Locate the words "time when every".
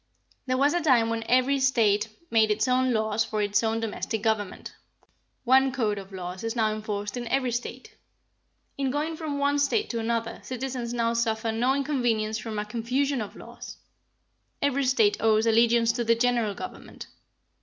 0.81-1.59